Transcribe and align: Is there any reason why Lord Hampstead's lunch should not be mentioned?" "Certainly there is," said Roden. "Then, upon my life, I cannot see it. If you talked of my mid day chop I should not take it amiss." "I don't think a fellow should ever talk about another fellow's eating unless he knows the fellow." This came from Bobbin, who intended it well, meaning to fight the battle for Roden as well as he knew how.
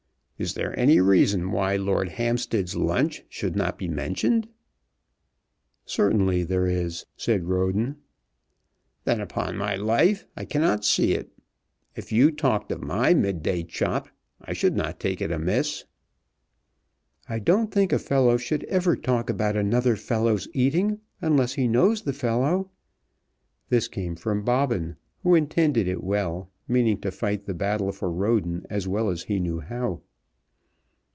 Is 0.43 0.55
there 0.55 0.73
any 0.75 0.99
reason 0.99 1.51
why 1.51 1.75
Lord 1.75 2.09
Hampstead's 2.09 2.75
lunch 2.75 3.21
should 3.29 3.55
not 3.55 3.77
be 3.77 3.87
mentioned?" 3.87 4.47
"Certainly 5.85 6.45
there 6.45 6.65
is," 6.65 7.05
said 7.15 7.43
Roden. 7.43 7.97
"Then, 9.03 9.21
upon 9.21 9.55
my 9.55 9.75
life, 9.75 10.25
I 10.35 10.45
cannot 10.45 10.83
see 10.83 11.11
it. 11.13 11.31
If 11.95 12.11
you 12.11 12.31
talked 12.31 12.71
of 12.71 12.81
my 12.81 13.13
mid 13.13 13.43
day 13.43 13.61
chop 13.61 14.09
I 14.43 14.53
should 14.53 14.75
not 14.75 14.99
take 14.99 15.21
it 15.21 15.31
amiss." 15.31 15.85
"I 17.29 17.37
don't 17.37 17.71
think 17.71 17.93
a 17.93 17.99
fellow 17.99 18.37
should 18.37 18.63
ever 18.63 18.95
talk 18.95 19.29
about 19.29 19.55
another 19.55 19.95
fellow's 19.95 20.47
eating 20.55 21.01
unless 21.21 21.53
he 21.53 21.67
knows 21.67 22.01
the 22.01 22.13
fellow." 22.13 22.71
This 23.69 23.87
came 23.87 24.15
from 24.15 24.43
Bobbin, 24.43 24.95
who 25.21 25.35
intended 25.35 25.87
it 25.87 26.03
well, 26.03 26.49
meaning 26.67 26.99
to 27.01 27.11
fight 27.11 27.45
the 27.45 27.53
battle 27.53 27.91
for 27.91 28.11
Roden 28.11 28.65
as 28.71 28.87
well 28.87 29.11
as 29.11 29.25
he 29.25 29.39
knew 29.39 29.59
how. 29.59 30.01